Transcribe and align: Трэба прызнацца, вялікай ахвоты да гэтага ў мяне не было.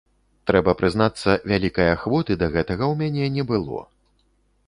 Трэба 0.51 0.71
прызнацца, 0.79 1.35
вялікай 1.51 1.87
ахвоты 1.97 2.39
да 2.43 2.47
гэтага 2.55 2.83
ў 2.93 3.05
мяне 3.05 3.25
не 3.35 3.43
было. 3.51 3.81